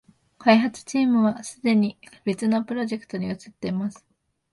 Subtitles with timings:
[0.39, 1.95] 開発チームはすでに
[2.25, 4.03] 別のプロジェクトに移ってます